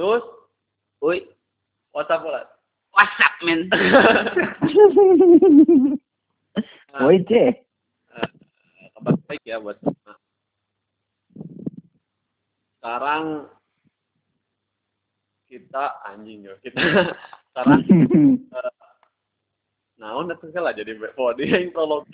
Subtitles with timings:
[0.00, 0.24] Terus
[1.04, 1.28] Uy,
[1.92, 2.48] WhatsApp lah.
[2.96, 3.68] WhatsApp men.
[7.04, 7.52] Woi, Ceh.
[9.00, 10.18] kabar baik ya buat nah.
[12.76, 13.48] sekarang
[15.48, 17.08] kita anjing ya kita
[17.48, 17.80] sekarang
[20.04, 22.04] naon itu lah jadi body yang tolong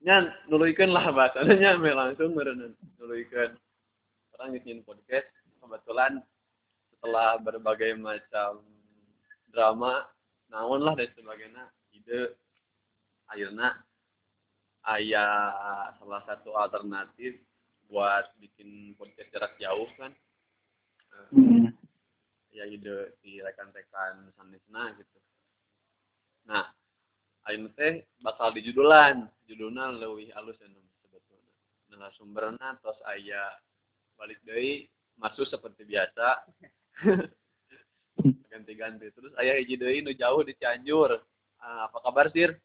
[0.00, 3.52] nya nuluykeun lah bahasanya me langsung meureun nuluykeun
[4.40, 5.28] orang ngisiin podcast
[5.60, 6.24] kebetulan
[6.96, 8.64] setelah berbagai macam
[9.52, 10.04] drama
[10.50, 11.64] naon lah dan sebagainya.
[11.94, 12.34] Ide
[13.30, 13.78] akhirnya
[14.96, 17.38] ayah salah satu alternatif
[17.90, 20.12] buat bikin podcast jarak jauh kan.
[21.30, 21.68] Hmm.
[22.50, 25.18] ya ide di rekan-rekan sanesna gitu.
[26.48, 26.66] Nah
[27.48, 31.52] ayeuna teh bakal dijudulan judulna leuwih alus anu sebetulna
[31.90, 33.58] narasumberna tos aya
[34.20, 34.86] balik deui
[35.20, 36.40] masuk seperti biasa
[38.50, 41.20] ganti-ganti terus aya hiji deui nu jauh di Cianjur
[41.60, 42.56] Ah, apa kabar sir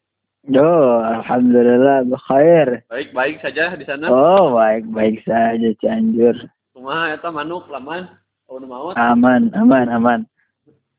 [0.42, 0.64] Yo,
[1.02, 2.80] alhamdulillah bekhair.
[2.88, 6.32] baik-baik saja di sana Oh, baik-baik saja Cianjur.
[6.72, 8.08] kumaha eta manuk laman
[8.46, 10.20] oh nu maot Aman, aman, aman.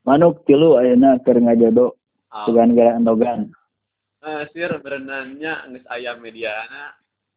[0.04, 3.50] Manuk tilu ayeuna keur ngajodo Ah, dengan gara endogan.
[4.20, 6.94] eh, sir berenangnya geus aya mediana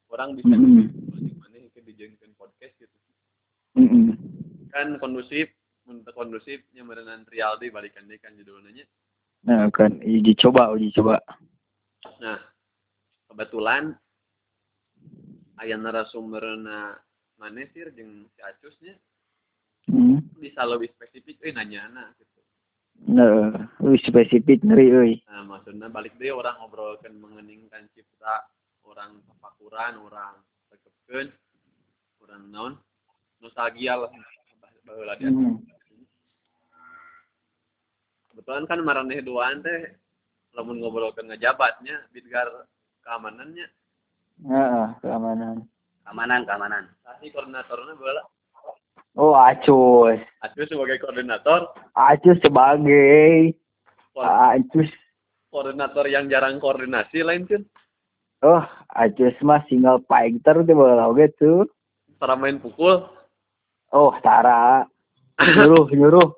[0.07, 0.91] orang bisa Mm-mm.
[1.37, 2.97] mana ke dijengkeun podcast gitu
[4.71, 5.47] Kan kondusif
[5.87, 8.83] untuk kondusifnya merenang Trialdi balikan deh kan judulnya
[9.41, 11.17] Nah, kan uji coba, uji coba.
[12.21, 12.37] nah
[13.29, 13.93] kebetulan
[15.57, 16.97] aya narasumberna
[17.37, 18.97] mana sir jeung si Acusnya
[19.89, 20.21] Hmm.
[20.37, 21.89] bisa lebih spesifik eh nanya
[22.21, 22.37] gitu
[23.09, 23.49] Nah,
[23.81, 25.13] lebih spesifik ngeri euy.
[25.25, 28.45] Nah, maksudnya balik deh orang ngobrolkan mengeningkan cipta,
[28.85, 30.37] orang tafakuran, orang
[30.69, 31.33] tekepkeun,
[32.21, 32.73] orang naon,
[33.41, 34.11] nostalgia lah.
[34.81, 35.29] Baheula dia.
[35.29, 35.57] Hmm.
[38.31, 39.91] Kebetulan kan maraneh duaan teh
[40.53, 42.47] lamun ngobrolkan ngejabatnya, bidgar
[43.01, 43.67] keamanannya.
[44.41, 45.67] Heeh, keamanan.
[46.01, 46.83] Keamanan, keamanan.
[47.03, 48.23] Tapi koordinatornya bola.
[49.13, 50.23] Oh, Acus.
[50.41, 53.51] Aku sebagai koordinator, Acus sebagai
[54.15, 54.87] ko- Acus.
[55.51, 57.63] koordinator yang jarang koordinasi lain kan.
[58.41, 61.67] Oh, Acus mah single fighter tuh bola oge tuh.
[62.17, 63.03] Cara main pukul,
[63.91, 64.87] Oh, Tara.
[65.37, 66.29] Nyuruh, nyuruh.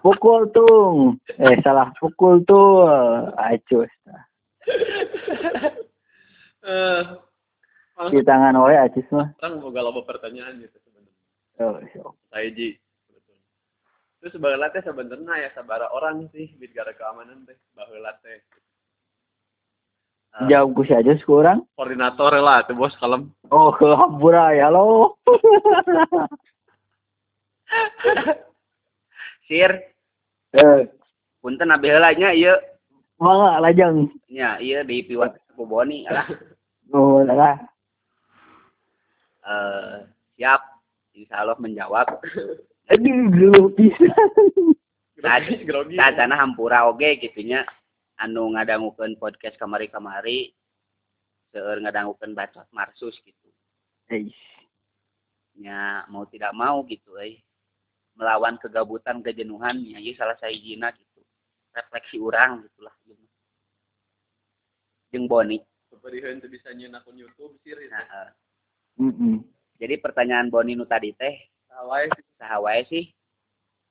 [0.00, 1.14] Pukul tuh.
[1.32, 2.86] Eh, salah pukul tuh.
[3.32, 3.90] Acus.
[6.62, 7.02] eh,
[8.06, 9.32] Di tangan oleh Acus mah.
[9.36, 11.14] orang boga loba pertanyaan gitu sebenarnya.
[11.58, 12.12] Oh, so.
[12.28, 12.76] saya ji
[14.18, 18.42] terus baheula teh sebenarnya ya sabara orang sih bidgara keamanan teh baheula teh
[20.36, 21.64] Eh, Jauh ku si Acus kurang.
[21.72, 25.16] koordinator lah tuh bos kalem Oh, ke Hampura ya lo.
[29.46, 29.70] Sir,
[30.54, 30.80] eh,
[31.38, 32.54] punten abi heula nya ieu
[33.18, 34.10] mangga lajang.
[34.30, 36.28] nya ieu di piwat Boboni alah.
[36.92, 37.58] Oh, lah.
[39.46, 39.96] Eh,
[40.36, 40.62] siap.
[41.16, 42.20] Insyaallah menjawab.
[42.92, 43.72] Aduh, dulu
[45.66, 47.64] grogi Tadana hampura oge gitunya
[48.20, 50.54] anu ngadangukeun podcast kamari-kamari
[51.50, 53.48] seueur ngadangukeun bacot marsus gitu.
[54.12, 54.38] Eish.
[55.56, 57.40] nya mau tidak mau gitu euy
[58.16, 61.20] melawan kegabutan kejenuhan ya ieu salah sahijina gitu.
[61.76, 62.94] Refleksi urang gitulah
[65.12, 65.60] jeung Boni.
[65.92, 68.30] Keperihan tuh bisa nyeun akun YouTube sih nah, eh,
[69.00, 69.44] Mm-mm.
[69.80, 71.36] jadi pertanyaan Boni nu tadi teh
[71.72, 72.24] Hawaii sih.
[72.40, 73.04] saha wae sih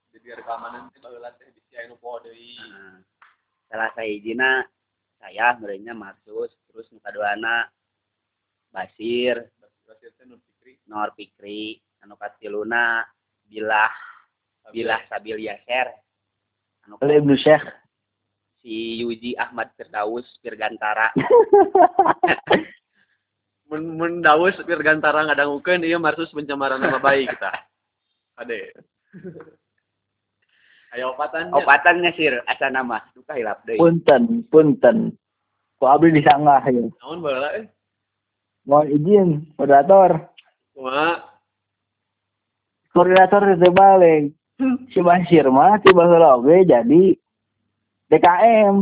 [0.10, 2.58] bidgara keamanan teh baheula teh bisa anu poho deui.
[2.58, 3.00] Nah,
[3.70, 4.66] salah sahijina
[5.22, 7.68] saya merenya Marsus terus nu kaduana
[8.70, 9.50] Basir.
[9.86, 13.06] Basir teh nu pikri Nor Pikri anu katiluna
[13.46, 13.94] Bilah
[14.74, 15.94] Bilah Sabil Yaser
[16.86, 17.66] anu Oleh Ibnu Syekh.
[18.66, 21.14] si Yuji Ahmad Firdaus Pirgantara.
[23.66, 27.50] Mun mun daus pirgantara ngadangukeun ieu marsus pencemaran nama baik kita.
[28.38, 28.78] Ade.
[30.94, 31.50] Aya opatannya.
[31.50, 32.46] Obatannya sir.
[32.46, 33.02] Asa nama.
[33.18, 33.82] Duka hilap deui.
[33.82, 35.18] Punten, punten.
[35.82, 36.86] Ku abdi disanggah ya.
[37.02, 37.66] naon baheula eh?
[38.70, 40.30] Mohon izin, moderator.
[40.74, 41.26] kumaha
[42.96, 44.22] Koordinator itu balik.
[44.92, 47.04] Si Basir mah si baheula oge jadi
[48.06, 48.76] DKM,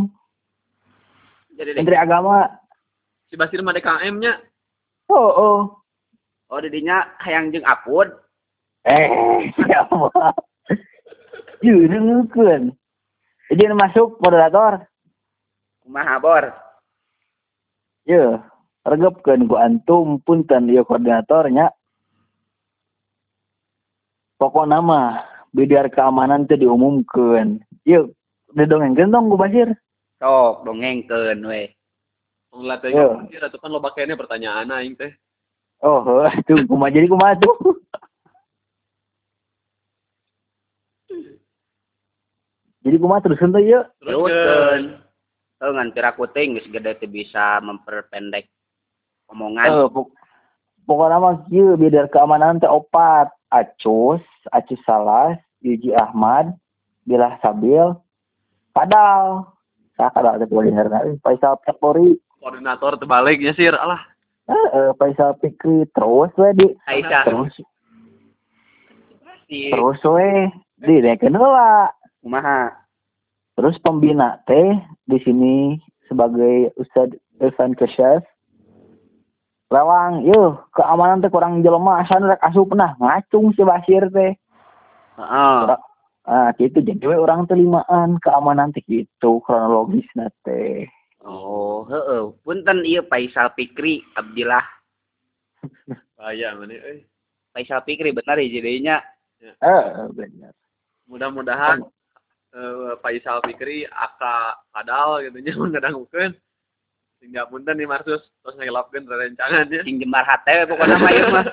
[1.56, 2.46] jadi Menteri Agama.
[3.32, 4.38] si Basir mah DKM nya
[5.10, 5.60] Oh, oh.
[6.50, 8.12] oh didinya hayang jeung apun
[8.84, 9.08] Eh,
[9.56, 10.12] siapa?
[11.64, 12.76] Jurungkeun.
[13.48, 14.84] Izin masuk moderator.
[15.84, 16.46] kumaha bor
[18.04, 18.20] Ye,
[18.84, 21.72] regepkeun ku antum punten ieu koordinatornya.
[24.36, 28.12] Pokok nama biar keamanan teh diumumkan yuk
[28.58, 29.70] didongengkeun dong ku Basir
[30.18, 31.70] sok dongengkeun we
[32.54, 33.26] Ngeliat Iya.
[33.34, 35.10] aja, itu kan lo pakainya pertanyaan aing teh.
[35.82, 36.06] oh
[36.46, 37.82] tuh kumaha jadi kumaha tuh?
[42.86, 44.84] Jadi kumaha terus teh yuk Terus ke teruskeun
[45.58, 48.52] Tuh ngan pira kuting gede teh bisa memperpendek
[49.34, 49.90] omongan.
[49.90, 50.12] Pok
[50.84, 53.34] pokoknya mah kieu biar keamanan teh opat.
[53.54, 54.22] Acus,
[54.52, 56.52] Acus Salas, Yuji Ahmad,
[57.08, 57.96] Bilah Sabil,
[58.74, 59.48] Kadal.
[59.94, 64.02] Saya kadal koordinatorna euy, Faisal Kapolri, koordinator terbaliknya sih, alah.
[64.50, 67.24] eh, eh, Faisal Fikri terus we di Aisyah.
[67.30, 67.56] Terus.
[69.48, 70.50] Terus we.
[70.84, 71.94] Di deken heula.
[72.20, 72.74] kumaha?
[73.54, 75.78] Terus pembina teh di sini
[76.10, 78.26] sebagai Ustad Irfan Kesyaf
[79.74, 84.38] lewang yuk keamanan teh kurang jelema asan rek asup nah ngacung si Basir teh.
[85.18, 85.60] Heeh.
[86.24, 86.80] Ah gitu.
[86.80, 90.06] Jadi we orang telimaan keamanan teh gitu kronologis
[90.46, 90.86] teh.
[91.26, 92.30] Oh heeh.
[92.46, 94.62] Punten ieu Faisal Fikri Abdillah.
[96.22, 97.02] Bahaya mana euy.
[97.58, 98.62] Faisal Fikri benar ya.
[98.62, 98.98] Jadinya
[99.42, 100.54] eh benar.
[101.10, 101.82] Mudah-mudahan
[102.54, 106.38] eh Faisal Fikri aka kadal gitu nya ngadangukeun.
[107.24, 108.20] Sehingga punten nih Marsus.
[108.44, 109.80] Terus ngilapkeun rerencangannya.
[109.88, 111.46] sing jembar hate pokoknya mah ieu mah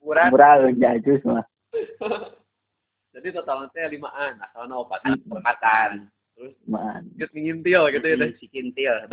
[0.00, 1.44] kurang murah jajus mah
[3.12, 5.04] Jadi totalnya teh limaan, asalna opat.
[5.04, 6.08] kesempatan
[6.40, 8.30] Terus man geus ngintil gitu ya teh.
[8.40, 8.90] si kintil.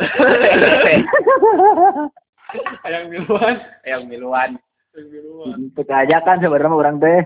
[2.88, 4.56] Hayang miluan, yang miluan.
[4.96, 5.68] Hayang miluan.
[5.76, 7.20] Kan sebenarnya orang teh.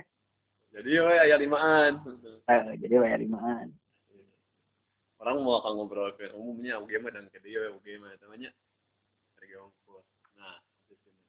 [0.74, 2.02] Jadi we aya limaan.
[2.50, 3.70] eh, jadi bayar limaan.
[5.22, 8.50] Orang mau akan ngobrol ke umumnya mah dan ke dia mah namanya
[9.56, 10.06] ongkos.
[10.38, 10.58] Nah,
[10.88, 11.24] sini.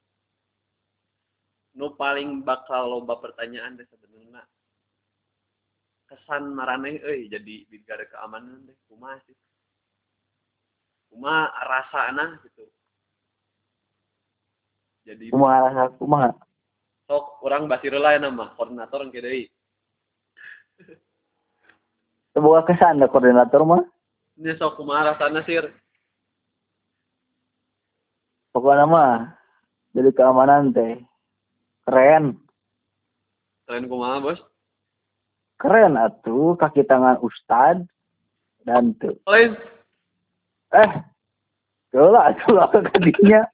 [1.79, 4.43] Nu paling bakal loba pertanyaan deh sebenarnya.
[6.07, 8.77] Kesan maraneh euy jadi bidgara keamanan deh.
[8.87, 9.37] Kumaha sih.
[11.11, 12.65] Kumaha rasana gitu.
[15.03, 16.31] Jadi kumaha rasa kumaha
[17.07, 19.51] sok orang basir lah nama koordinator yang deui.
[22.33, 23.83] Sebuah kesan da koordinator mah.
[24.39, 25.69] Ini sok kumaha rasana sir
[28.53, 29.13] pokoknya mah
[29.93, 31.01] jadi keamanan teh.
[31.83, 32.39] Keren.
[33.67, 34.39] Kalian kumaha bos?
[35.61, 37.85] Keren atuh kaki tangan ustad
[38.63, 39.55] dan tuh lain.
[40.73, 40.91] Eh
[41.93, 43.45] tuh lah tuh lah kadinya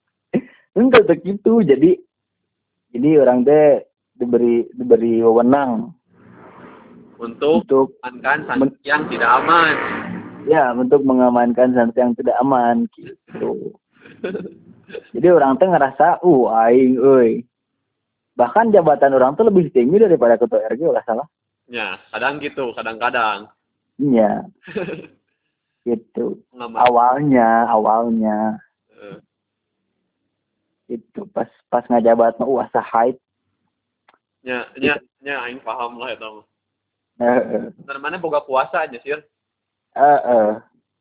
[0.78, 1.96] enggak tuh gitu jadi
[2.92, 3.84] jadi orang teh
[4.16, 5.94] diberi diberi wewenang.
[7.20, 9.74] Untuk untuk amankan santri yang tidak aman.
[10.44, 13.72] Ya untuk mengamankan santri yang tidak aman gitu
[15.14, 17.30] jadi orang teh ngerasa uh aing euy.
[18.34, 21.26] Bahkan jabatan orang tuh lebih tinggi daripada ketua RG ulah salah.
[21.70, 23.48] Ya kadang gitu kadang-kadang.
[24.00, 24.44] Iya.
[25.84, 26.40] Gitu.
[26.56, 28.56] Awalnya awalnya.
[28.96, 29.20] Eh,
[30.88, 33.20] itu pas pas ngajabat mah wah hype
[34.44, 39.20] nya nya nya aing paham lah eh eh Bener mana boga puasa aja sih eh,
[39.96, 40.52] eh.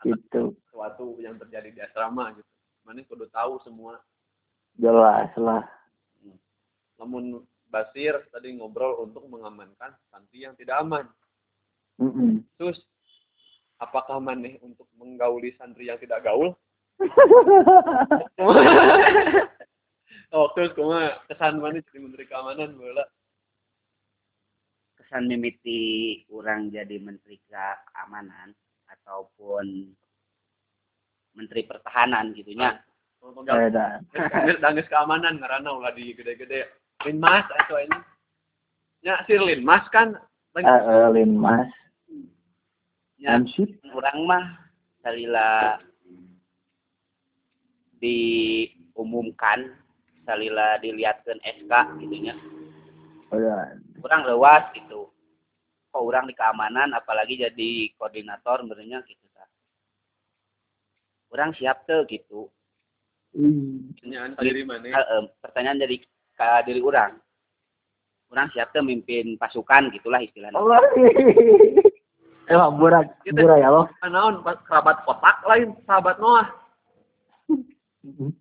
[0.08, 2.53] gitu sesuatu yang terjadi di asrama gitu
[2.84, 4.00] mana kudu tahu semua.
[4.80, 5.64] Jelas lah.
[7.00, 7.44] Namun
[7.74, 11.10] Basir tadi ngobrol untuk mengamankan santri yang tidak aman.
[12.02, 12.42] Mm-mm.
[12.58, 12.82] terus
[13.78, 16.58] apakah maneh untuk menggauli santri yang tidak gaul?
[20.34, 23.06] Oh terus kuma kesan mana jadi menteri keamanan bola?
[24.98, 28.58] Kesan mimiti orang jadi menteri keamanan
[28.90, 29.94] ataupun
[31.34, 32.82] menteri pertahanan gitu nya.
[33.24, 34.04] Eh, dah.
[34.64, 36.68] Dangis keamanan ngarana ulah di gede-gede.
[37.08, 37.98] Lin Mas atau ini.
[39.04, 40.16] Ya sir Lin Mas kan
[40.54, 41.72] Eh, eh, Lin Mas.
[43.18, 44.46] Nya Ansip orang mah
[45.02, 45.80] salila
[47.98, 49.74] diumumkan
[50.28, 51.74] salila dilihatkan SK
[52.06, 52.36] gitu nya.
[53.34, 55.10] Udah kurang lewat gitu.
[55.90, 59.26] Kok orang di keamanan apalagi jadi koordinator sebenarnya gitu
[61.34, 62.48] orang siap tuh gitu
[63.34, 63.90] Hmm.
[63.98, 64.86] pertanyaan diri mana?
[64.94, 65.98] Eh, eh, pertanyaan dari
[66.38, 67.18] ke diri orang
[68.30, 70.82] orang siap tuh mimpin pasukan gitulah istilahnya Allah.
[72.46, 73.90] Emang burak, burak ya lo.
[74.06, 76.48] Naon pas kerabat kotak lain sahabat Noah.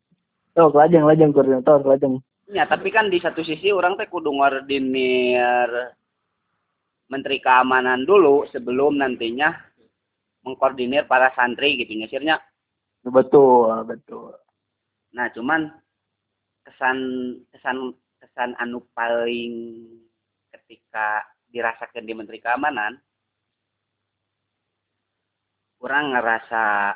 [0.52, 2.20] Oh, kelajang, kelajang, koordinator, kelajang.
[2.52, 5.96] ya tapi kan di satu sisi orang teh kudu ngordinir
[7.08, 9.48] menteri keamanan dulu sebelum nantinya
[10.44, 12.36] mengkoordinir para santri gitu nyasirnya
[13.02, 14.30] Betul, betul.
[15.12, 15.66] Nah, cuman
[16.62, 16.98] kesan
[17.50, 17.90] kesan
[18.22, 19.82] kesan anu paling
[20.54, 22.94] ketika dirasakan di Menteri Keamanan
[25.82, 26.94] orang ngerasa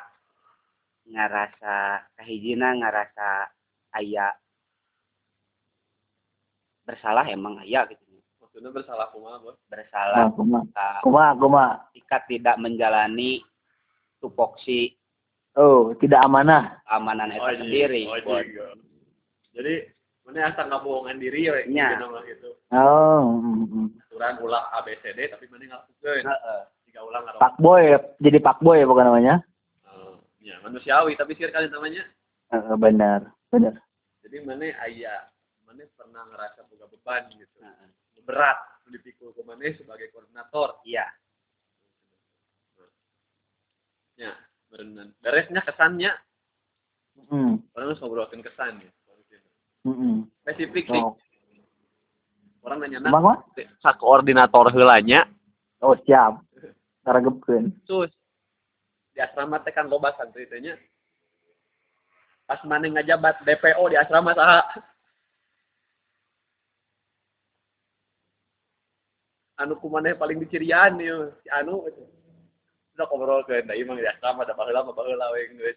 [1.10, 1.75] ngerasa
[2.14, 3.28] kahijina ngerasa
[3.98, 4.30] aya
[6.86, 8.06] bersalah emang aya gitu
[8.38, 11.64] maksudnya bersalah kumaha bos Nah, bersalah kuma, ketika kuma, kuma.
[11.90, 13.42] ketika tidak menjalani
[14.22, 14.94] tupoksi
[15.56, 16.84] Oh, tidak amanah.
[16.84, 17.58] keamanan itu Oh, iya.
[17.58, 18.66] sendiri oh, iya.
[19.52, 19.75] jadi
[20.22, 21.86] mana asal nggak bohongan diri ya Nya.
[21.90, 23.88] gitu nama gitu Oh, mm, mm.
[24.04, 26.60] aturan ulah ABCD tapi mana nggak lakukan Heeh.
[26.84, 27.84] tiga ulang nggak Pak Boy,
[28.18, 29.34] jadi Pak Boy bukan namanya?
[29.86, 32.04] Oh, ya manusiawi tapi sih kalian namanya
[32.46, 33.75] Eh, benar, benar.
[34.20, 35.25] jadi mana ayah
[35.62, 37.88] mana pernah ngerasa boga beban gitu Heeh.
[38.22, 41.06] berat dipikul ke mana sebagai koordinator iya
[44.16, 44.32] ya
[44.76, 46.12] berenang beresnya kesannya.
[47.33, 48.92] Mm, orang harus ngobrolin kesan ya.
[49.88, 50.16] Mm, mm.
[50.45, 51.00] spesifik sih.
[51.00, 51.16] Oh,
[52.68, 53.56] orang nanya Bang, Mak?
[53.80, 55.25] sa koordinator helanya
[55.80, 56.40] Oh, siap.
[57.04, 57.73] Karagepkeun.
[57.85, 58.12] sus.
[59.12, 60.61] Di asrama teh kan loba santri teh
[62.47, 64.62] pas mana ngajabat DPO di asrama saha.
[69.56, 71.88] Anu kumaneh paling dicirian ya si anu
[72.96, 75.76] udah ngobrol ke da imang di asrama da baheula mah baheula we geus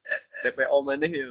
[0.48, 1.28] DPO maneh ya?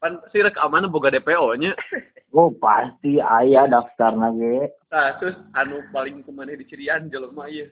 [0.00, 1.76] Pan sih rek amanah boga DPO nya?
[2.36, 4.68] Oh, pasti aya daftarna ge.
[4.92, 7.64] Nah, terus anu paling kumaneh dicirian jelema ieu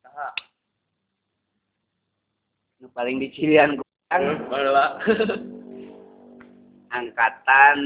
[0.00, 0.32] saha
[2.80, 3.76] nu paling dicirian
[4.08, 4.96] kan baheula.
[6.96, 7.78] Angkatan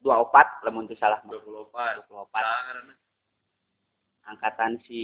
[0.00, 2.94] 24 lamun teu salah mah 24 24 karena
[4.26, 5.02] angkatan si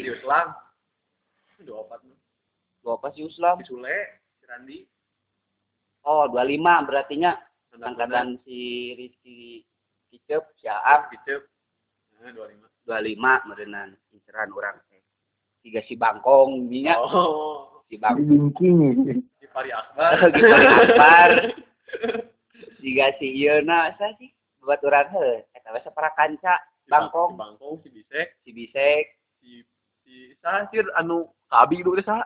[0.00, 0.56] di Islam
[1.60, 2.18] 24 mah
[2.80, 3.56] 24 si Uslam.
[3.60, 3.96] Si Sule
[4.40, 4.78] si Randi.
[6.08, 7.36] Oh 25 berarti nya
[7.76, 9.60] angkatan si Rizky
[10.08, 11.44] Kicep si Aam Kicep.
[12.20, 15.04] Nah 25 25 meureunan inceran urang teh
[15.60, 17.84] tiga si Bangkong dinya oh.
[17.84, 18.96] Si Di Bangkong
[19.36, 20.12] si Pari Akbar.
[20.32, 21.30] Gitu Akbar.
[22.80, 24.32] Tiga si ieu na sa sih?
[24.64, 26.40] Buat urang heuh eta we sapara kanca.
[26.40, 27.30] si Bang- Bangkong.
[27.32, 28.28] Si Bangkong si Bisek.
[28.42, 29.04] Si Bisek.
[29.38, 29.50] Si
[30.02, 32.24] si saha sih anu kabi dulu teh saha.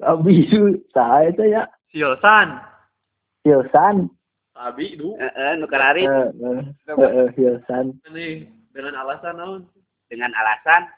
[0.00, 1.62] Abisu, saha eta ya?
[1.92, 2.56] si Hilsan
[3.44, 4.08] Hilsan.
[4.56, 8.00] kabi dulu heeh nu kararit Eh, eh, eh, eh, Hilsan.
[8.08, 9.60] nih dengan alasan naon
[10.08, 10.88] dengan alasan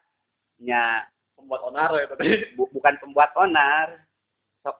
[0.62, 1.02] nya
[1.34, 4.06] pembuat onar ya tadi bu- bukan pembuat onar.
[4.62, 4.78] Sok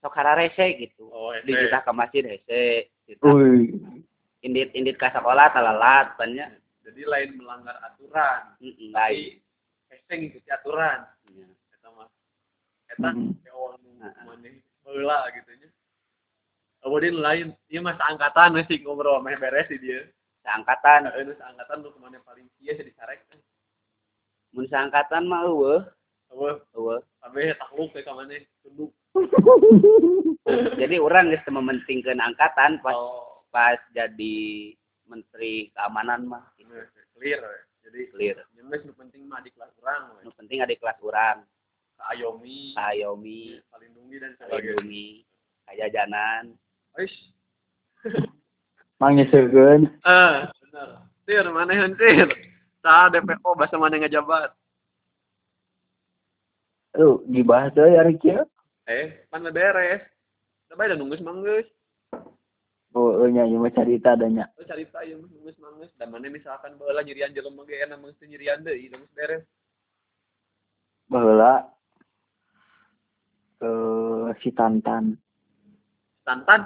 [0.00, 1.12] sok hararese gitu.
[1.12, 3.28] Oh di kita ke masjid hese gitu.
[4.40, 6.48] Indit indit ka sekolah talalat banyak
[6.84, 8.54] jadi lain melanggar aturan.
[8.92, 9.44] Lain
[9.94, 11.06] tapi ese ngikuti aturan.
[11.30, 11.46] Iya.
[11.78, 12.08] eta mah
[12.90, 13.10] eta
[14.04, 14.28] Mm.
[14.28, 15.68] Maneh heula gitu nya.
[16.84, 20.04] Kemudian lain, iya mas angkatan masih ngobrol meh beres di dia.
[20.44, 21.08] seangkatan.
[21.08, 23.24] Heeh, nu angkatan lu ke mana paling kieu sih disarek.
[24.52, 25.88] mun seangkatan mah eueuh.
[26.36, 27.00] Eueuh, eueuh.
[27.24, 28.92] Abe takluk ke ka maneh tunduk.
[30.80, 34.36] jadi orang geus teu mementingkeun angkatan pas Oh, pas jadi
[35.08, 36.70] menteri keamanan mah gitu.
[36.72, 37.42] bener, clear.
[37.84, 40.24] Jadi clear yang geus nu penting mah di kelas urang we.
[40.24, 41.44] nu penting ada kelas orang
[42.10, 44.76] Ayomi, ayomi Palindungi dan sebagainya.
[44.76, 45.08] lindungi
[45.64, 46.44] kajajanan
[46.98, 47.14] Wis.
[49.02, 49.90] Mangisekeun.
[49.90, 50.88] Eh, bener.
[51.26, 52.30] Tir, manehan tir.
[52.84, 54.54] Sa DPO bahasa mana ngajabat.
[56.94, 58.46] Tuh, dibahas deui ari kieu.
[58.86, 60.04] Eh, pan beres.
[60.70, 61.66] Coba ada nunggus manggus.
[62.94, 64.46] Oh, oh, nya ieu mah carita adanya.
[64.54, 65.90] Terus cerita ya nunggus manggus.
[65.98, 69.42] Dan mana misalkan baheula nyirian jelema ge enak teu nyirian deui, nunggus beres.
[71.10, 71.74] Baheula
[73.66, 75.18] eh si Tantan.
[76.22, 76.62] Tantan,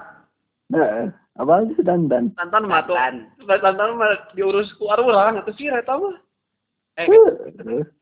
[0.68, 1.08] Heeh,
[1.40, 2.36] apa si Tantan?
[2.36, 2.92] Tantan mah tuh.
[2.92, 3.58] Tantan.
[3.64, 6.12] Tantan mah diurus ku urang atuh sih eta mah.
[7.00, 7.08] Eh,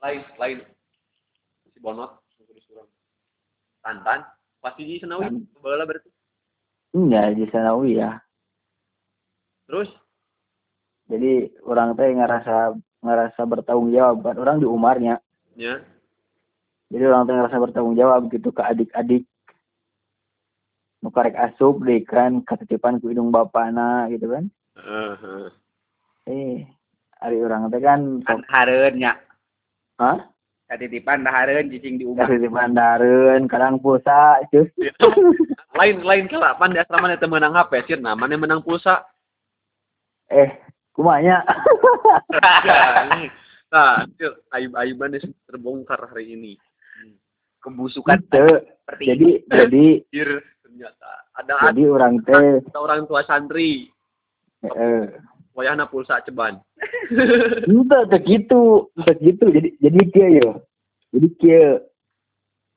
[0.03, 0.59] lain, lain.
[1.71, 2.11] Si Bonot
[2.75, 2.91] urang.
[3.87, 4.27] Tantan,
[4.59, 5.31] pasti di Senawi,
[5.63, 6.16] baheula berarti.
[6.97, 8.17] Nya di Sanawi ya.
[9.69, 9.93] Terus
[11.07, 12.75] Jadi orang teh ngerasa
[13.05, 15.23] ngerasa bertanggung jawab kan orang di umarnya.
[15.55, 15.79] nya
[16.91, 19.23] Jadi orang teh ngerasa bertanggung jawab gitu ke adik-adik.
[21.05, 24.51] Nu karek asup deh kan ketitipan ku hidung bapana gitu kan.
[24.75, 25.47] Heeh.
[26.27, 26.67] Eh,
[27.23, 29.15] ari orang teh kan kan hareun nya
[30.03, 30.27] Hah?
[30.67, 32.27] Katitipan da hareun cicing di umah.
[32.27, 34.67] Ketitipan dareun kadang pulsa cus.
[35.79, 39.07] lain lain pan di asrama teh menang HP sih nah mana menang pulsa?
[40.27, 40.59] Eh,
[40.91, 41.47] kumanya.
[43.73, 46.53] nah Cil, aib-aiban yang terbongkar hari ini?
[47.63, 48.63] Kebusukan Teu.
[48.87, 49.87] seperti jadi jadi
[50.63, 51.11] ternyata.
[51.37, 53.91] Ada jadi orang teh ada orang tua santri.
[54.67, 55.15] Heeh.
[55.57, 56.61] wayahna pulsa ceban
[57.67, 59.45] Entah, entah gitu, entah gitu.
[59.49, 60.51] Jadi jadi kia ya.
[61.15, 61.63] Jadi kia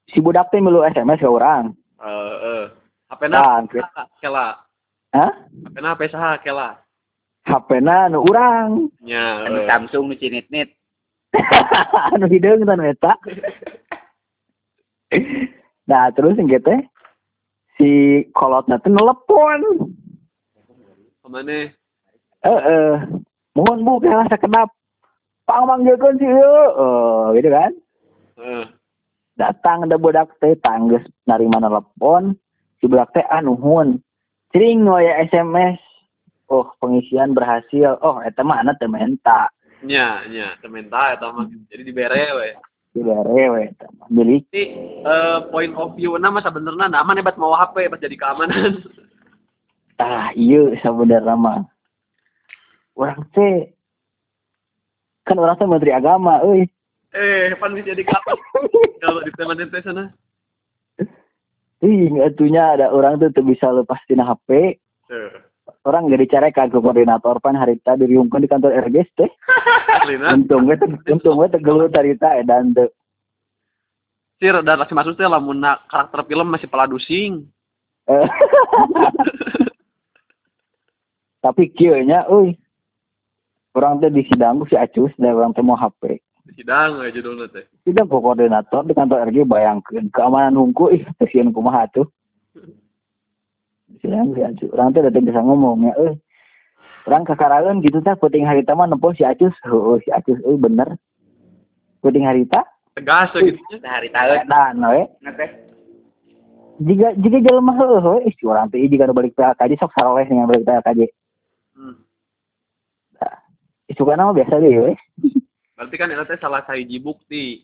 [0.07, 1.73] si budak teh milu SMS ke orang.
[1.99, 2.63] eh eh
[3.09, 3.81] HP-na Nah, ke-
[4.19, 4.47] kela
[5.11, 5.31] Hah?
[5.75, 6.77] HP saha kela
[7.43, 8.87] HP-na nu urang.
[9.01, 9.67] nya Anu eh.
[9.67, 10.69] Samsung nu cinit-nit.
[12.13, 13.13] anu hideung tan eta.
[15.89, 16.69] nah, terus yang gitu
[17.75, 17.89] si
[18.31, 19.89] kolotna teh nelepon.
[21.19, 21.73] ke mana
[22.39, 22.93] Heeh.
[23.57, 24.69] Mohon Bu kalah sakedap.
[25.49, 26.57] Pangmanggilkeun si ieu.
[26.77, 27.71] Eh, gitu kan.
[28.39, 28.65] eh
[29.39, 32.35] datang ada budak teh tangges narima telepon
[32.83, 34.03] si budak teh ah nuhun
[34.51, 35.79] cering ya SMS
[36.51, 37.95] oh pengisian berhasil.
[38.03, 39.47] Oh eta mah anak teh menta
[39.79, 42.49] nya nya tementa eta mah jadi dibere we.
[42.91, 44.63] Dibere we eta mah milik Jadi
[45.07, 48.83] eh, point of view na mah sebenarnya aman hebat mau HP pas jadi keamanan.
[49.99, 51.63] Ah iya sebenarnya mah
[52.99, 53.71] orang teh
[55.23, 56.67] kan orang teh menteri agama euy.
[57.15, 58.63] Eh pan bisa jadi keamanan
[59.03, 60.11] kalau di teman teh sana.
[61.79, 64.75] Ih atunya ada orang tuh tuh bisa lepas tina HP
[65.15, 65.31] eh.
[65.85, 69.31] Orang gak dicarekan ke koordinator pan harita diriungkeun di kantor RGS teh.
[70.27, 72.91] Untung teh untung we teh gelut harita edan teu.
[74.43, 77.47] Sir dan langsung masuk teh lamun na karakter film masih peladusing
[78.09, 78.25] Eh.
[81.45, 82.57] tapi kieu nya euy
[83.77, 87.45] orang teh di sidang si Acus dan orang teh mau HP di sidang we judulnya
[87.53, 87.65] teh.
[87.85, 92.09] Sidang ku koordinator di kantor RG bayangkeun keamanan hungku ih kasihan kumaha tuh.
[94.01, 96.17] Sidang si Acus orang teh datang bisa ngomong ya euy
[97.05, 100.97] orang kakaraeun gitu teh penting harita mah nepon si Acus heuh si Acus euy bener.
[102.01, 102.65] Penting harita?
[102.97, 103.61] Tegas gitu.
[103.69, 104.49] Nya Sehari tahun.
[104.49, 105.05] dan we.
[105.21, 105.49] Nah, teh.
[106.81, 110.25] jika jika jelema heuh we ih si urang teh jika nu balik PKJ sok saroleh
[110.25, 111.18] dengan balik hmm.
[113.89, 114.93] Isu kana mah biasa deh we
[115.79, 117.63] berarti kan itu salah sahiji bukti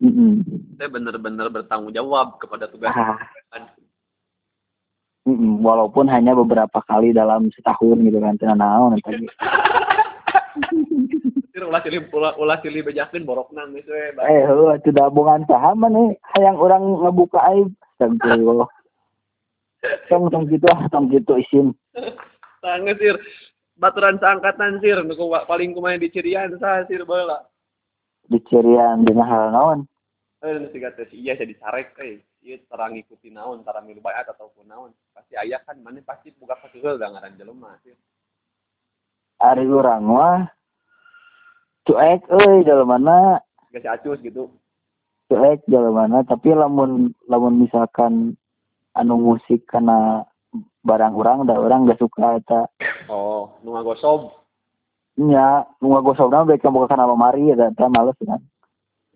[0.00, 0.32] Heeh.
[0.80, 3.20] teh bener-bener bertanggung jawab kepada tugas Ah.
[5.28, 9.20] Mm-mm, walaupun hanya beberapa kali dalam setahun gitu kan tena naon sir
[11.68, 16.16] ulah silih ulah, ulah silih bejakeun borokna geus we Eh, heuh tidak bongan saham nih
[16.34, 17.68] hayang orang ngebuka aib.
[18.00, 18.70] Astagfirullah.
[20.08, 21.76] Tong tong gitu ah, tong gitu isin.
[22.64, 23.16] Tangga sir
[23.80, 25.00] baturan seangkatan sir.
[25.00, 25.16] Nu
[25.48, 27.48] paling kumaha di cirian sah sir baheula
[28.30, 29.80] Dicerian dina hal naon.
[30.40, 34.70] eh teh si iya jadi sarek euy ieu tara ngikuti naon tara milu bayat ataupun
[34.70, 34.94] naon.
[35.16, 37.98] Pasti aya kan mana pasti buka kakeul da ngaran jelema sir.
[39.42, 40.46] Ari urang mah
[41.88, 43.42] cuek euy jalemana
[43.74, 44.46] geus acus gitu.
[45.26, 48.38] Cuek jalemana tapi lamun lamun misalkan
[48.94, 50.22] anu musik karena
[50.86, 52.60] barang urang da urang gak suka eta
[53.10, 54.30] oh nu ngagosob
[55.18, 58.38] nya nu ngagosobna baik buka kana lemari eta teh males kan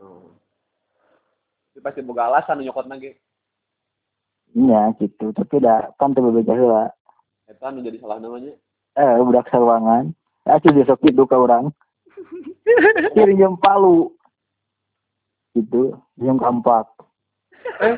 [0.03, 0.35] oh.
[1.71, 3.15] Itu pasti boga alasan nu nyokotna ge
[4.55, 5.31] nya gitu.
[5.31, 6.91] Tapi da kan teu bebeja heula
[7.47, 8.53] eta nu jadi salah namanya.
[8.99, 10.11] Eh budak sawangan.
[10.45, 11.71] Acu besok itu ke orang.
[13.15, 14.11] Kirim palu.
[15.55, 16.91] Gitu jam kampak
[17.81, 17.95] eh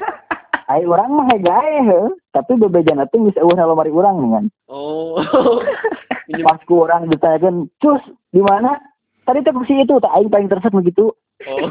[0.67, 2.01] Ai orang mah gae he,
[2.35, 4.45] tapi bebejan teh geus eueuh na lemari urang kan.
[4.67, 5.23] oh
[6.47, 8.03] Pas ku orang ditanyakeun, "Cus,
[8.35, 8.75] di mana?"
[9.23, 11.15] Tadi teh si itu tak aing paling tersesat begitu.
[11.47, 11.67] oh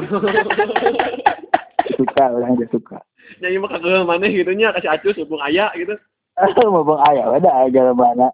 [1.96, 3.04] Suka orang dia suka.
[3.42, 5.98] nyanyi mah kakeul maneh gitu nya kasih acus hubung aya gitu
[6.72, 8.28] mau bang aya ada aja mana.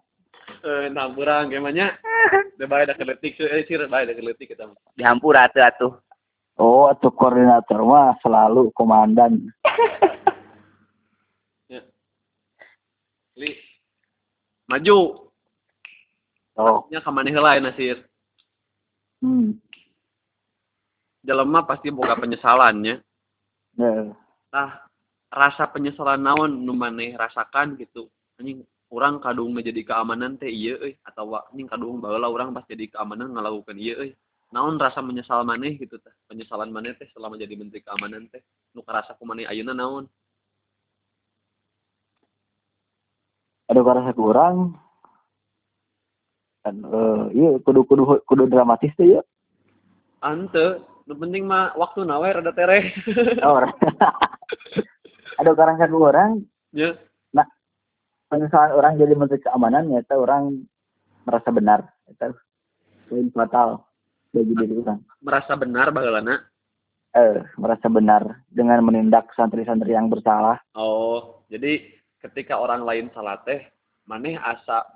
[0.63, 1.97] eh urang ge mah nya
[2.55, 5.93] da bae da keletik eh sir bae da keletik kita mah Dihampura atuh atuh.
[6.61, 9.49] Oh, atau koordinator mah selalu komandan.
[13.37, 13.51] Li.
[14.69, 14.97] Maju.
[16.53, 17.97] Oh, nya ka maneh heula ya sir
[19.25, 19.57] hmm.
[21.23, 23.01] jelema pasti boga penyesalannya.
[23.73, 23.91] Ya.
[24.53, 24.85] tah
[25.33, 28.11] rasa penyesalan naon nu maneh rasakan gitu.
[28.37, 28.61] Anjing
[28.93, 30.93] urang kadung menjadi keamanan teh ieu euy.
[31.01, 34.11] Atau anjing kadung baheula urang pas jadi keamanan ngalakukeun ieu euy.
[34.53, 36.13] Naon rasa menyesal maneh gitu teh.
[36.29, 38.45] Penyesalan maneh teh selama jadi menteri keamanan teh.
[38.77, 40.05] Nu karasa ku maneh ayeuna naon
[43.73, 44.77] ada karasa kurang.
[46.61, 49.21] Kan eh iya kudu kudu kudu dramatis tuh ya
[50.23, 52.95] ante nu penting mah waktu nawe rada tereh
[53.43, 53.75] orang
[55.41, 56.45] ada karasa kurang.
[56.73, 56.95] Nya
[58.33, 60.65] penyesalan orang jadi menteri keamanan ya orang
[61.21, 61.85] merasa benar.
[62.09, 62.33] Itu
[63.05, 63.85] poin fatal
[64.33, 64.97] bagi diri orang.
[65.21, 66.41] merasa benar baheulana
[67.13, 70.57] eh merasa benar dengan menindak santri-santri yang bersalah.
[70.73, 71.85] Oh jadi
[72.23, 73.59] ketika orang lain salah teh
[74.07, 74.87] maneh asa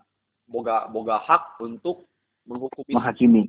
[0.48, 2.08] boga boga hak untuk
[2.48, 2.96] menghukumi.
[2.96, 3.44] Menghakimi.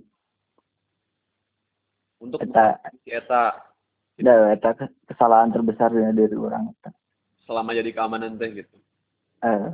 [2.19, 3.55] Untuk eta menghukumi si eta
[4.19, 6.91] da eta ke- kesalahan terbesar dari orang eta.
[7.47, 8.77] selama jadi keamanan teh gitu.
[9.41, 9.73] Eh,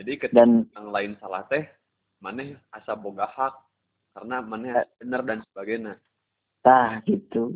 [0.00, 1.68] jadi ketika dan yang lain salah teh
[2.18, 3.54] maneh asa boga hak
[4.16, 6.00] karena maneh bener dan sebagainya.
[6.64, 7.54] Tah gitu.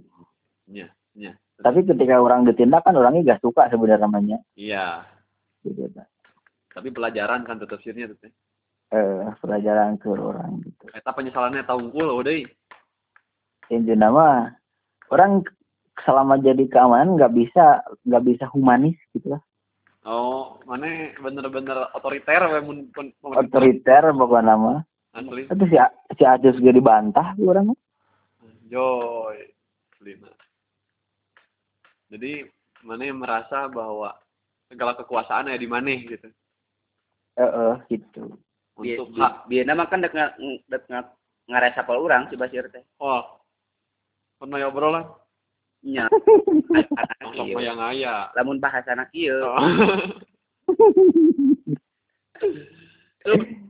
[0.70, 1.34] Nya nya.
[1.56, 4.38] Tapi ketika orang ditindak kan orangnya gak suka sebenarnya namanya.
[4.60, 5.15] Iya
[5.74, 5.90] gitu
[6.70, 8.30] tapi pelajaran kan tetap sirnya teh
[8.94, 10.86] eh pelajaran ke orang gitu.
[10.94, 12.34] Eta penyesalannya tahunku udah
[13.66, 14.54] intinya mah
[15.10, 15.42] orang
[16.06, 19.42] selama jadi keamanan nggak bisa nggak bisa humanis gitu lah.
[20.06, 22.46] Oh mana bener-bener otoriter
[23.26, 24.86] otoriter pokoknya nama.
[25.16, 25.76] Asli itu si
[26.20, 27.72] si Acus juga dibantah orang
[28.68, 29.36] joy
[30.04, 30.28] lima
[32.12, 32.44] jadi
[32.84, 34.12] mana merasa bahwa
[34.66, 36.28] segala kekuasaan ada di mana gitu
[37.36, 38.34] eh eh, gitu
[38.76, 40.12] untuk Bi- hak bi- mah kan dek
[40.68, 41.12] dek nga-
[41.46, 42.84] ngaresapel urang si Basir teh.
[42.98, 43.40] oh
[44.36, 45.06] pernah ya obrolan
[45.86, 46.10] Nya.
[47.30, 47.62] Iya.
[47.70, 49.38] yang aya Lamun bahasana kieu.
[49.38, 49.54] Oh.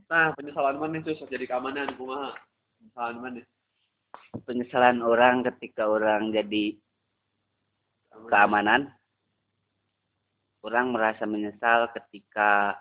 [0.07, 2.33] nah penyesalan mana tuh jadi keamanan kumaha
[2.79, 3.41] penyesalan mana
[4.47, 6.79] penyesalan orang ketika orang jadi
[8.31, 8.95] keamanan
[10.67, 12.75] orang merasa menyesal ketika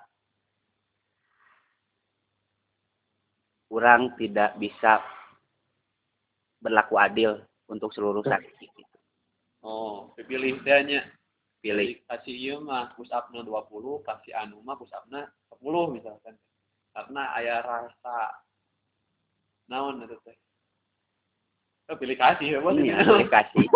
[3.70, 5.06] orang tidak bisa
[6.58, 8.98] berlaku adil untuk seluruh saksi gitu.
[9.62, 11.06] oh dipilih teh nya
[11.62, 11.98] pilih.
[12.06, 15.26] Kasih ieu mah pusapna 20 kasih anu mah pusapna
[15.62, 16.38] 10 misalkan.
[16.94, 18.18] Karena aya rasa
[19.66, 20.38] naon itu teh?
[21.90, 23.66] Oh, pilih kasih ya bos ini pilih kasih.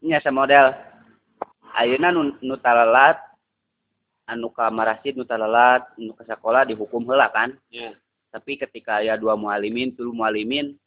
[0.00, 0.72] Ini asa model
[1.76, 3.18] ayeuna nu, nu talalat
[4.26, 7.54] anu ka marasid nu talalat nu ka sekolah dihukum heula kan?
[7.70, 7.94] Ya.
[8.30, 10.78] Tapi ketika aya dua mualimin tuh mualimin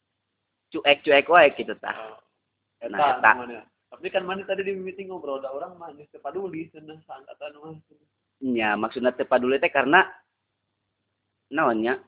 [0.72, 2.18] cuek-cuek wae gitu tah.
[2.84, 3.32] Nah, eta.
[3.36, 3.60] mana?
[3.94, 7.52] Tapi kan mana tadi di meeting ngobrol ada orang mah geus teu paduli cenah saangkatan
[7.62, 7.76] mah.
[8.42, 10.02] Nya maksudna teu paduli teh karena
[11.52, 12.02] naonnya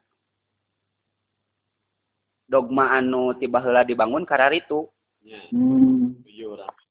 [2.49, 4.87] dogma anu tiba heula dibangun karar itu
[5.27, 5.43] ya.
[5.51, 6.23] Hmm.
[6.25, 6.86] iya orang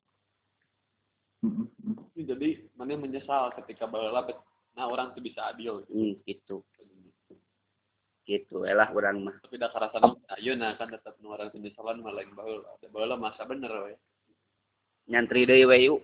[1.46, 2.26] Hmm, hmm.
[2.26, 4.42] Jadi mana menyesal ketika bet-
[4.74, 5.94] nah orang tuh bisa adil gitu.
[5.94, 6.58] hmm, gitu.
[8.26, 9.38] Gitu elah urang mah.
[9.46, 13.46] Tapi dah karasana ayeuna kan tetap nu orang penyesalan mah lain baheula ada baheula masa
[13.46, 13.94] bener we
[15.06, 16.02] nyantri deui we yuk.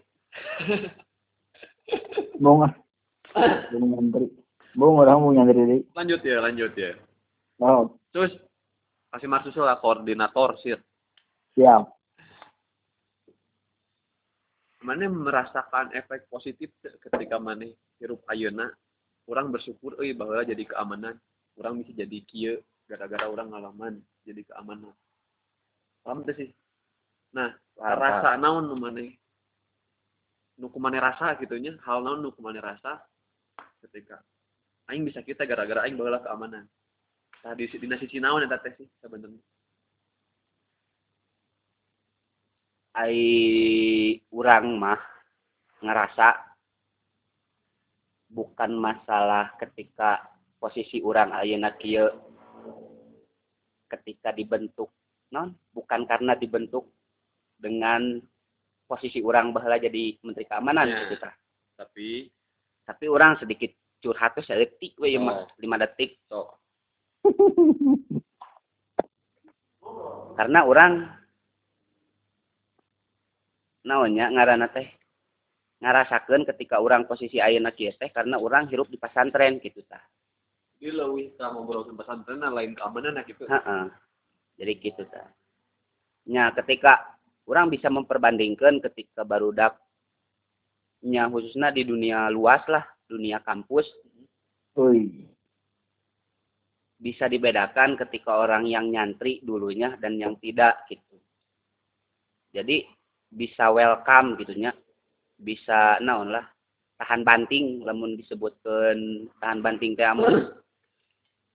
[2.38, 2.74] Mau nggak
[3.74, 4.30] mau nyantri.
[4.78, 6.94] Mau orang mau nyantri deh lanjut ya lanjut ya.
[7.58, 8.30] Oh terus
[9.10, 10.78] kasih marsusul lah koordinator sih
[11.58, 11.84] siap
[14.82, 17.70] mana merasakan efek positif ketika mana
[18.02, 18.74] hirup ayeuna
[19.30, 21.16] orang bersyukur euy bahwa jadi keamanan.
[21.60, 23.94] Orang bisa jadi kieu gara-gara orang ngalaman
[24.26, 24.96] jadi keamanan.
[26.02, 26.50] Paham teu sih?
[27.36, 29.14] Nah rasa naon nu maneh?
[30.58, 33.04] Nu kumaneh rasa gitu nya hal naon nu kumaneh rasa
[33.86, 34.24] ketika?
[34.90, 36.66] Aing bisa kita gara-gara aing baheula keamanan.
[37.44, 39.40] Tah di dina sisi naon eta teh sih sebenarnya
[42.92, 43.20] ai
[44.36, 45.00] urang mah
[45.80, 46.28] ngerasa
[48.32, 50.24] bukan masalah ketika
[50.60, 52.08] posisi orang ayeuna kieu
[53.92, 54.92] ketika dibentuk
[55.32, 56.88] non bukan karena dibentuk
[57.60, 58.20] dengan
[58.88, 61.08] posisi orang baheula jadi menteri keamanan Ya.
[61.08, 61.32] gitu tah
[61.80, 62.28] tapi
[62.84, 63.72] tapi orang sedikit
[64.04, 65.24] curhat tuh detik we Oh.
[65.24, 66.60] mah lima detik so
[70.36, 71.21] karena orang
[73.82, 74.88] naonnya ngaranna teh
[75.82, 80.02] ngarasakeun ketika orang posisi ayeuna kieu teh karena orang hirup di pesantren gitu tah
[80.82, 83.46] Jadi leuwih ka ngobrol ke pesantren lain keamanan nah gitu.
[83.46, 83.86] Heeh.
[84.58, 85.30] Jadi gitu tah.
[86.26, 89.78] Nya ketika orang bisa memperbandingkan ketika barudak
[91.06, 93.90] nya khususnya di dunia luas lah, dunia kampus
[94.78, 95.26] Ui.
[97.02, 101.18] bisa dibedakan ketika orang yang nyantri dulunya dan yang tidak gitu.
[102.54, 102.86] Jadi
[103.32, 104.76] bisa welcome gitunya.
[105.36, 106.46] Bisa naon lah
[106.96, 108.98] tahan banting lamun disebutkan
[109.40, 110.54] tahan banting teh amun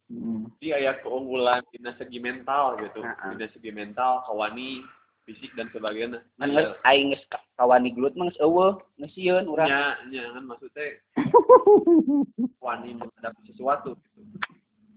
[0.07, 0.47] Hmm.
[0.63, 3.03] Aya keunggulan dina segi mental gitu.
[3.03, 3.35] Heeh.
[3.35, 4.79] Dina segi mental, kawani,
[5.27, 6.23] fisik dan sebagainya.
[6.39, 9.67] kan geus aing geus ka- kawani gelut mah geus eueuh geus sieun urang.
[9.67, 11.03] nya nya kan maksudnya
[12.63, 14.39] wani menghadapi sesuatu gitu.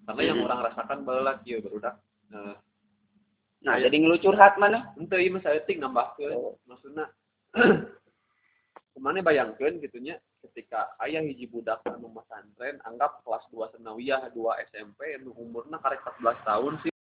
[0.06, 0.46] Karena yang Hmm.
[0.46, 1.98] orang rasakan baheula kieu barudak.
[2.30, 2.54] Nah,
[3.60, 3.92] Nah, Aya.
[3.92, 4.96] jadi ngelucur hat mana?
[4.96, 6.32] henteu ieu mah saeutik nambahkeun.
[6.32, 6.56] Oh.
[6.64, 7.12] Maksudna
[8.94, 14.64] ke mana bayangkeun gitunya ketika ayah hiji budak anu pesantren anggap kelas 2 senawiyah 2
[14.72, 16.92] SMP anu umurna karek 14 tahun sih